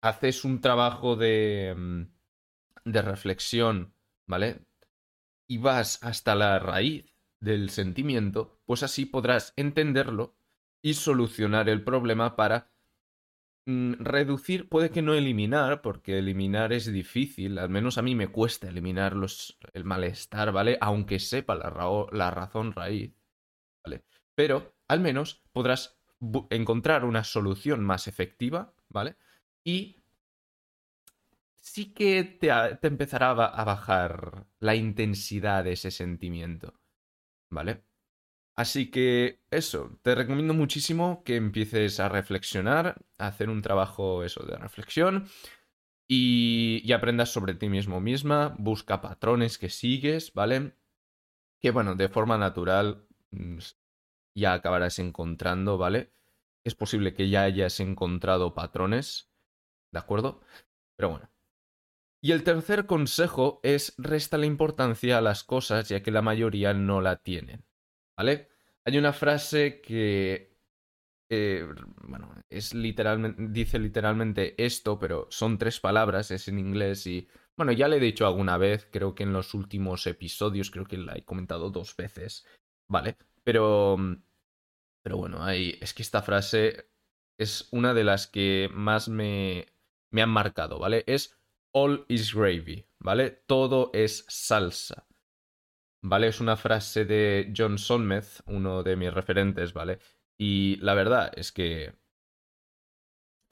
haces 0.01 0.45
un 0.45 0.61
trabajo 0.61 1.15
de, 1.15 1.73
mm, 1.75 2.03
de 2.85 3.01
reflexión, 3.01 3.93
¿vale? 4.27 4.65
Y 5.47 5.57
vas 5.57 6.03
hasta 6.03 6.35
la 6.35 6.59
raíz 6.59 7.05
del 7.39 7.69
sentimiento, 7.69 8.59
pues 8.65 8.83
así 8.83 9.05
podrás 9.05 9.53
entenderlo 9.55 10.35
y 10.81 10.93
solucionar 10.93 11.69
el 11.69 11.83
problema 11.83 12.35
para 12.35 12.71
reducir, 13.99 14.69
puede 14.69 14.91
que 14.91 15.01
no 15.01 15.13
eliminar, 15.13 15.81
porque 15.81 16.19
eliminar 16.19 16.73
es 16.73 16.91
difícil, 16.91 17.57
al 17.57 17.69
menos 17.69 17.97
a 17.97 18.01
mí 18.01 18.15
me 18.15 18.27
cuesta 18.27 18.67
eliminar 18.67 19.15
los, 19.15 19.57
el 19.73 19.83
malestar, 19.83 20.51
¿vale? 20.51 20.77
Aunque 20.81 21.19
sepa 21.19 21.55
la, 21.55 21.73
la 22.11 22.31
razón 22.31 22.73
raíz, 22.73 23.13
¿vale? 23.83 24.03
Pero 24.35 24.75
al 24.87 24.99
menos 24.99 25.43
podrás 25.51 25.99
encontrar 26.49 27.05
una 27.05 27.23
solución 27.23 27.83
más 27.83 28.07
efectiva, 28.07 28.73
¿vale? 28.89 29.15
Y 29.63 30.03
sí 31.55 31.93
que 31.93 32.23
te, 32.23 32.49
empezará 32.87 33.31
a 33.31 33.63
bajar 33.63 34.47
la 34.59 34.75
intensidad 34.75 35.63
de 35.63 35.73
ese 35.73 35.91
sentimiento, 35.91 36.79
¿vale? 37.49 37.83
Así 38.59 38.91
que 38.91 39.39
eso, 39.51 39.97
te 40.01 40.15
recomiendo 40.15 40.53
muchísimo 40.53 41.23
que 41.23 41.37
empieces 41.37 42.01
a 42.01 42.09
reflexionar, 42.09 43.05
a 43.17 43.27
hacer 43.27 43.49
un 43.49 43.61
trabajo 43.61 44.21
eso 44.25 44.43
de 44.43 44.57
reflexión 44.57 45.29
y, 46.05 46.91
aprendas 46.91 47.31
sobre 47.31 47.53
ti 47.53 47.69
mismo 47.69 48.01
misma, 48.01 48.53
busca 48.59 48.99
patrones 48.99 49.57
que 49.57 49.69
sigues, 49.69 50.33
¿vale? 50.33 50.75
Que 51.61 51.71
bueno, 51.71 51.95
de 51.95 52.09
forma 52.09 52.37
natural 52.37 53.07
mm, 53.31 53.59
ya 54.35 54.51
acabarás 54.51 54.99
encontrando, 54.99 55.77
¿vale? 55.77 56.11
Es 56.65 56.75
posible 56.75 57.13
que 57.13 57.29
ya 57.29 57.43
hayas 57.43 57.79
encontrado 57.79 58.55
patrones, 58.55 59.31
¿de 59.93 59.99
acuerdo? 59.99 60.41
Pero 60.97 61.11
bueno. 61.11 61.31
Y 62.21 62.33
el 62.33 62.43
tercer 62.43 62.87
consejo 62.87 63.61
es 63.63 63.93
resta 63.97 64.37
la 64.37 64.47
importancia 64.47 65.17
a 65.17 65.21
las 65.21 65.45
cosas 65.45 65.87
ya 65.87 66.03
que 66.03 66.11
la 66.11 66.21
mayoría 66.21 66.73
no 66.73 66.99
la 66.99 67.23
tienen, 67.23 67.65
¿vale? 68.17 68.48
Hay 68.89 68.97
una 68.97 69.13
frase 69.13 69.81
que, 69.81 70.57
eh, 71.29 71.63
bueno, 72.01 72.33
es 72.49 72.73
literalmente, 72.73 73.45
dice 73.49 73.77
literalmente 73.77 74.55
esto, 74.65 74.97
pero 74.97 75.27
son 75.29 75.59
tres 75.59 75.79
palabras, 75.79 76.31
es 76.31 76.47
en 76.47 76.57
inglés 76.57 77.05
y, 77.05 77.27
bueno, 77.55 77.71
ya 77.71 77.87
le 77.87 77.97
he 77.97 77.99
dicho 77.99 78.25
alguna 78.25 78.57
vez, 78.57 78.87
creo 78.91 79.13
que 79.13 79.21
en 79.21 79.31
los 79.31 79.53
últimos 79.53 80.07
episodios, 80.07 80.71
creo 80.71 80.85
que 80.85 80.97
la 80.97 81.15
he 81.15 81.23
comentado 81.23 81.69
dos 81.69 81.95
veces, 81.95 82.47
¿vale? 82.87 83.15
Pero 83.43 83.95
pero 85.03 85.17
bueno, 85.17 85.47
es 85.47 85.93
que 85.93 86.01
esta 86.01 86.23
frase 86.23 86.89
es 87.37 87.69
una 87.71 87.93
de 87.93 88.03
las 88.03 88.25
que 88.25 88.71
más 88.73 89.07
me, 89.07 89.67
me 90.09 90.23
han 90.23 90.31
marcado, 90.31 90.79
¿vale? 90.79 91.03
Es 91.05 91.37
all 91.73 92.05
is 92.07 92.33
gravy, 92.33 92.87
¿vale? 92.97 93.29
Todo 93.29 93.91
es 93.93 94.25
salsa. 94.27 95.05
¿Vale? 96.01 96.27
Es 96.27 96.39
una 96.39 96.55
frase 96.55 97.05
de 97.05 97.53
John 97.55 97.77
Sonmez, 97.77 98.41
uno 98.45 98.83
de 98.83 98.95
mis 98.95 99.13
referentes, 99.13 99.73
¿vale? 99.73 99.99
Y 100.37 100.77
la 100.77 100.93
verdad 100.93 101.31
es 101.35 101.51
que... 101.51 101.93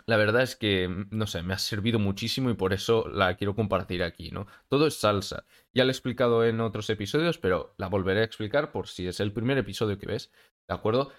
La 0.05 0.15
verdad 0.15 0.41
es 0.41 0.55
que, 0.55 0.87
no 1.11 1.27
sé, 1.27 1.43
me 1.43 1.53
ha 1.53 1.57
servido 1.57 1.99
muchísimo 1.99 2.49
y 2.49 2.53
por 2.53 2.71
eso 2.71 3.09
la 3.09 3.35
quiero 3.35 3.55
compartir 3.55 4.03
aquí, 4.03 4.31
¿no? 4.31 4.47
Todo 4.69 4.87
es 4.87 4.95
salsa. 4.95 5.45
Ya 5.73 5.83
lo 5.83 5.89
he 5.89 5.91
explicado 5.91 6.45
en 6.45 6.61
otros 6.61 6.89
episodios, 6.89 7.37
pero 7.37 7.75
la 7.77 7.89
volveré 7.89 8.21
a 8.21 8.23
explicar 8.23 8.71
por 8.71 8.87
si 8.87 9.05
es 9.05 9.19
el 9.19 9.33
primer 9.33 9.57
episodio 9.57 9.97
que 9.97 10.07
ves, 10.07 10.31
¿de 10.69 10.75
acuerdo? 10.75 11.11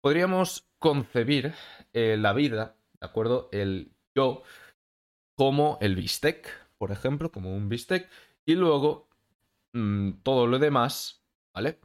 podríamos 0.00 0.68
concebir 0.78 1.54
eh, 1.92 2.16
la 2.18 2.32
vida, 2.32 2.76
¿de 3.00 3.06
acuerdo? 3.06 3.48
El 3.52 3.92
yo 4.16 4.42
como 5.36 5.78
el 5.80 5.94
bistec, 5.94 6.48
por 6.78 6.90
ejemplo, 6.90 7.30
como 7.30 7.54
un 7.54 7.68
bistec, 7.68 8.08
y 8.46 8.54
luego 8.54 9.07
mm, 9.78 10.22
todo 10.22 10.46
lo 10.46 10.58
demás, 10.58 11.24
¿vale? 11.54 11.80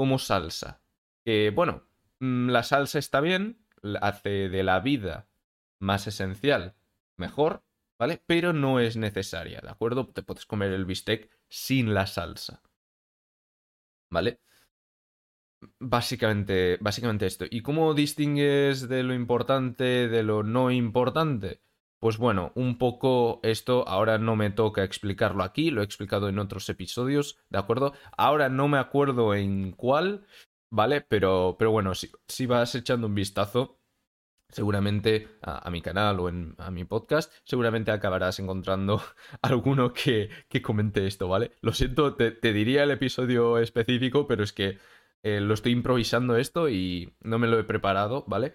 como 0.00 0.18
salsa. 0.18 0.80
Que 1.26 1.50
bueno, 1.50 1.86
mm, 2.20 2.48
la 2.48 2.62
salsa 2.62 2.98
está 2.98 3.20
bien, 3.20 3.66
hace 4.00 4.48
de 4.48 4.62
la 4.62 4.80
vida 4.80 5.28
más 5.78 6.06
esencial 6.06 6.74
mejor, 7.18 7.64
¿vale? 7.98 8.22
Pero 8.26 8.54
no 8.54 8.80
es 8.80 8.96
necesaria, 8.96 9.60
¿de 9.60 9.68
acuerdo? 9.68 10.06
Te 10.08 10.22
puedes 10.22 10.46
comer 10.46 10.72
el 10.72 10.86
bistec 10.86 11.30
sin 11.50 11.92
la 11.92 12.06
salsa. 12.06 12.62
¿Vale? 14.08 14.40
Básicamente, 15.78 16.78
básicamente 16.80 17.26
esto. 17.26 17.44
¿Y 17.50 17.60
cómo 17.60 17.92
distingues 17.92 18.88
de 18.88 19.02
lo 19.02 19.12
importante 19.12 20.08
de 20.08 20.22
lo 20.22 20.42
no 20.42 20.70
importante? 20.70 21.60
Pues 22.00 22.16
bueno, 22.16 22.50
un 22.54 22.78
poco 22.78 23.40
esto 23.42 23.86
ahora 23.86 24.16
no 24.16 24.34
me 24.34 24.48
toca 24.48 24.84
explicarlo 24.84 25.42
aquí, 25.42 25.70
lo 25.70 25.82
he 25.82 25.84
explicado 25.84 26.30
en 26.30 26.38
otros 26.38 26.66
episodios, 26.70 27.38
¿de 27.50 27.58
acuerdo? 27.58 27.92
Ahora 28.16 28.48
no 28.48 28.68
me 28.68 28.78
acuerdo 28.78 29.34
en 29.34 29.72
cuál, 29.72 30.24
¿vale? 30.70 31.02
Pero, 31.02 31.56
pero 31.58 31.72
bueno, 31.72 31.92
si, 31.94 32.46
vas 32.46 32.74
echando 32.74 33.06
un 33.06 33.14
vistazo, 33.14 33.82
seguramente 34.48 35.28
a, 35.42 35.70
mi 35.70 35.82
canal 35.82 36.20
o 36.20 36.30
en, 36.30 36.54
a 36.56 36.70
mi 36.70 36.84
podcast, 36.84 37.34
seguramente 37.44 37.90
acabarás 37.90 38.38
encontrando 38.38 39.02
alguno 39.42 39.92
que, 39.92 40.30
que 40.48 40.62
comente 40.62 41.06
esto, 41.06 41.28
¿vale? 41.28 41.52
Lo 41.60 41.72
siento, 41.74 42.14
te, 42.14 42.32
diría 42.54 42.84
el 42.84 42.92
episodio 42.92 43.58
específico, 43.58 44.26
pero 44.26 44.42
es 44.42 44.54
que 44.54 44.78
eh, 45.22 45.40
lo 45.40 45.52
estoy 45.52 45.72
improvisando 45.72 46.36
esto 46.36 46.70
y 46.70 47.14
no 47.20 47.38
me 47.38 47.46
lo 47.46 47.58
he 47.58 47.64
preparado, 47.64 48.24
¿vale? 48.26 48.54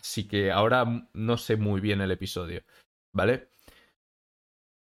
Así 0.00 0.28
que 0.28 0.50
ahora 0.52 1.08
no 1.12 1.36
sé 1.36 1.56
muy 1.56 1.80
bien 1.80 2.00
el 2.00 2.10
episodio, 2.10 2.62
¿vale? 3.12 3.50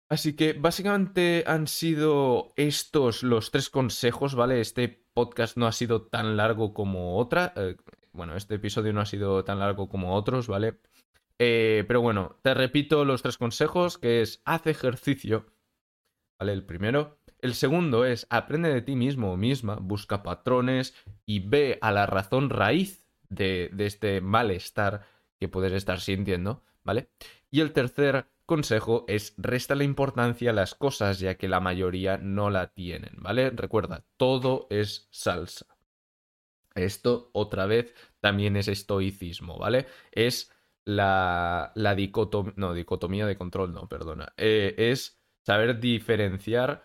Así 0.10 0.36
que 0.36 0.53
básicamente 0.53 1.43
han 1.48 1.67
sido 1.67 2.53
estos 2.55 3.24
los 3.24 3.51
tres 3.51 3.69
consejos, 3.69 4.36
¿vale? 4.36 4.62
Este 4.62 5.07
podcast 5.13 5.57
no 5.57 5.65
ha 5.65 5.72
sido 5.72 6.03
tan 6.03 6.38
largo 6.38 6.74
como 6.74 7.17
otra. 7.17 7.53
Eh, 7.55 7.77
bueno, 8.12 8.36
este 8.36 8.55
episodio 8.55 8.93
no 8.93 9.01
ha 9.01 9.05
sido 9.05 9.43
tan 9.43 9.60
largo 9.60 9.89
como 9.89 10.15
otros, 10.15 10.48
¿vale? 10.48 10.79
Eh, 11.39 11.83
pero 11.88 12.01
bueno, 12.01 12.38
te 12.43 12.53
repito 12.53 13.05
los 13.05 13.24
tres 13.24 13.38
consejos, 13.38 13.98
que 13.98 14.22
es 14.22 14.41
haz 14.45 14.67
ejercicio, 14.67 15.48
¿vale? 16.39 16.53
El 16.53 16.65
primero. 16.65 17.17
El 17.39 17.55
segundo 17.55 18.05
es 18.05 18.27
aprende 18.29 18.74
de 18.74 18.81
ti 18.81 18.95
mismo 18.95 19.33
o 19.33 19.38
misma, 19.38 19.75
busca 19.75 20.24
patrones 20.24 20.93
y 21.25 21.39
ve 21.39 21.77
a 21.81 21.91
la 21.91 22.05
razón 22.05 22.50
raíz 22.50 23.02
de, 23.36 23.72
este 23.80 24.22
malestar 24.22 25.06
que 25.40 25.48
puedes 25.48 25.74
estar 25.74 26.00
sintiendo, 26.00 26.63
¿vale? 26.84 27.10
Y 27.52 27.62
el 27.62 27.72
tercer 27.72 28.28
consejo 28.46 29.06
es 29.08 29.34
resta 29.38 29.75
la 29.75 29.84
importancia 29.84 30.52
a 30.52 30.54
las 30.54 30.75
cosas 30.75 31.20
ya 31.20 31.36
que 31.36 31.48
la 31.48 31.60
mayoría 31.60 32.18
no 32.18 32.50
la 32.50 32.68
tienen, 32.68 33.16
¿vale? 33.18 33.50
Recuerda, 33.50 34.06
todo 34.18 34.68
es 34.70 35.08
salsa. 35.12 35.66
Esto 36.75 37.30
otra 37.34 37.66
vez 37.66 37.94
también 38.20 38.56
es 38.56 38.68
estoicismo, 38.68 39.58
¿vale? 39.58 39.86
Es 40.12 40.52
la, 40.86 41.72
la 41.75 41.96
dicotomía, 41.96 43.25
de 43.25 43.36
control, 43.36 43.74
no, 43.74 43.88
perdona. 43.88 44.34
Eh, 44.38 44.74
es 44.78 45.22
saber 45.46 45.80
diferenciar 45.80 46.84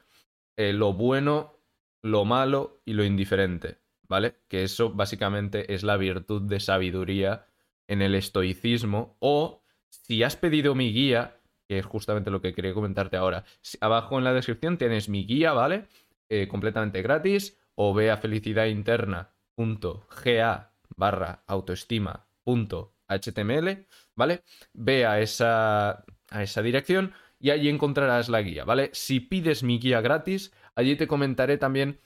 eh, 0.56 0.72
lo 0.72 0.92
bueno, 0.92 1.60
lo 2.02 2.24
malo 2.24 2.82
y 2.84 2.92
lo 2.92 3.04
indiferente. 3.04 3.78
¿Vale? 4.08 4.36
Que 4.48 4.64
eso 4.64 4.92
básicamente 4.92 5.74
es 5.74 5.82
la 5.82 5.96
virtud 5.96 6.42
de 6.42 6.60
sabiduría 6.60 7.46
en 7.86 8.02
el 8.02 8.14
estoicismo. 8.14 9.16
O 9.20 9.62
si 9.88 10.22
has 10.22 10.36
pedido 10.36 10.74
mi 10.74 10.92
guía, 10.92 11.40
que 11.66 11.78
es 11.78 11.86
justamente 11.86 12.30
lo 12.30 12.40
que 12.40 12.54
quería 12.54 12.74
comentarte 12.74 13.16
ahora, 13.16 13.44
abajo 13.80 14.18
en 14.18 14.24
la 14.24 14.32
descripción 14.32 14.78
tienes 14.78 15.08
mi 15.08 15.26
guía, 15.26 15.52
¿vale? 15.52 15.88
Eh, 16.28 16.46
completamente 16.48 17.02
gratis. 17.02 17.58
O 17.74 17.94
ve 17.94 18.10
a 18.10 18.16
felicidainterna.ga 18.16 20.72
barra 20.96 21.44
autoestima.html, 21.46 23.86
¿vale? 24.16 24.42
Ve 24.72 25.06
a 25.06 25.20
esa, 25.20 26.04
a 26.30 26.42
esa 26.42 26.62
dirección 26.62 27.12
y 27.38 27.50
allí 27.50 27.68
encontrarás 27.68 28.28
la 28.28 28.42
guía, 28.42 28.64
¿vale? 28.64 28.90
Si 28.92 29.20
pides 29.20 29.62
mi 29.62 29.78
guía 29.78 30.00
gratis, 30.00 30.52
allí 30.74 30.96
te 30.96 31.06
comentaré 31.06 31.56
también 31.56 32.00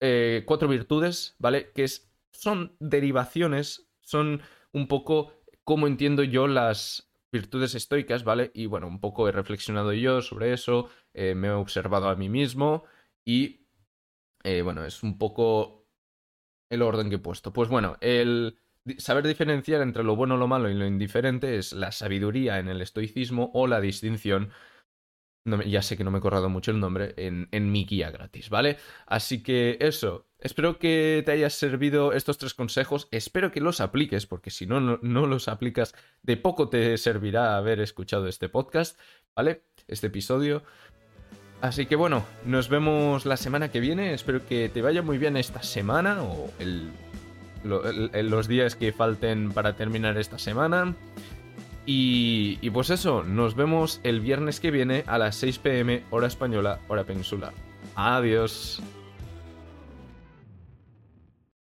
eh, 0.00 0.44
cuatro 0.46 0.68
virtudes, 0.68 1.36
¿vale? 1.38 1.72
Que 1.72 1.84
es, 1.84 2.10
son 2.32 2.76
derivaciones, 2.80 3.88
son 4.00 4.42
un 4.72 4.88
poco 4.88 5.32
cómo 5.64 5.86
entiendo 5.86 6.22
yo 6.22 6.46
las 6.46 7.10
virtudes 7.32 7.74
estoicas, 7.74 8.24
¿vale? 8.24 8.50
Y 8.54 8.66
bueno, 8.66 8.86
un 8.86 9.00
poco 9.00 9.28
he 9.28 9.32
reflexionado 9.32 9.92
yo 9.92 10.22
sobre 10.22 10.52
eso, 10.52 10.88
eh, 11.14 11.34
me 11.34 11.48
he 11.48 11.50
observado 11.50 12.08
a 12.08 12.16
mí 12.16 12.28
mismo 12.28 12.84
y, 13.24 13.66
eh, 14.44 14.62
bueno, 14.62 14.84
es 14.84 15.02
un 15.02 15.18
poco 15.18 15.86
el 16.70 16.82
orden 16.82 17.08
que 17.08 17.16
he 17.16 17.18
puesto. 17.18 17.52
Pues 17.52 17.68
bueno, 17.68 17.96
el 18.00 18.58
saber 18.98 19.26
diferenciar 19.26 19.82
entre 19.82 20.04
lo 20.04 20.16
bueno, 20.16 20.36
lo 20.36 20.46
malo 20.46 20.70
y 20.70 20.74
lo 20.74 20.86
indiferente 20.86 21.58
es 21.58 21.72
la 21.72 21.92
sabiduría 21.92 22.58
en 22.58 22.68
el 22.68 22.80
estoicismo 22.80 23.50
o 23.54 23.66
la 23.66 23.80
distinción 23.80 24.50
ya 25.66 25.82
sé 25.82 25.96
que 25.96 26.04
no 26.04 26.10
me 26.10 26.18
he 26.18 26.20
corrado 26.20 26.48
mucho 26.48 26.70
el 26.70 26.80
nombre, 26.80 27.14
en, 27.16 27.48
en, 27.52 27.70
mi 27.70 27.84
guía 27.84 28.10
gratis, 28.10 28.50
¿vale? 28.50 28.78
Así 29.06 29.42
que 29.42 29.78
eso, 29.80 30.26
espero 30.40 30.78
que 30.78 31.22
te 31.24 31.32
hayas 31.32 31.54
servido 31.54 32.12
estos 32.12 32.38
tres 32.38 32.54
consejos, 32.54 33.08
espero 33.10 33.52
que 33.52 33.60
los 33.60 33.80
apliques, 33.80 34.26
porque 34.26 34.50
si 34.50 34.66
no, 34.66 34.80
no, 34.80 35.26
los 35.26 35.48
aplicas, 35.48 35.94
de 36.22 36.36
poco 36.36 36.68
te 36.68 36.98
servirá 36.98 37.56
haber 37.56 37.80
escuchado 37.80 38.26
este 38.26 38.48
podcast, 38.48 38.98
¿vale? 39.34 39.62
Este 39.88 40.08
episodio. 40.08 40.62
Así 41.60 41.86
que 41.86 41.96
bueno, 41.96 42.26
nos 42.44 42.68
vemos 42.68 43.24
la 43.24 43.36
semana 43.36 43.70
que 43.70 43.80
viene, 43.80 44.12
espero 44.12 44.44
que 44.44 44.68
te 44.68 44.82
vaya 44.82 45.02
muy 45.02 45.16
bien 45.16 45.36
esta 45.36 45.62
semana 45.62 46.22
o 46.22 46.50
los 47.64 48.48
días 48.48 48.76
que 48.76 48.92
falten 48.92 49.52
para 49.52 49.74
terminar 49.74 50.18
esta 50.18 50.38
semana. 50.38 50.94
Y, 51.88 52.68
pues 52.70 52.90
eso, 52.90 53.22
nos 53.22 53.54
vemos 53.54 54.00
el 54.02 54.20
viernes 54.20 54.58
que 54.58 54.72
viene 54.72 55.04
a 55.06 55.18
las 55.18 55.36
6 55.36 55.58
pm 55.60 56.02
hora 56.10 56.26
española, 56.26 56.80
hora 56.88 57.04
peninsular. 57.04 57.52
Adiós. 57.94 58.82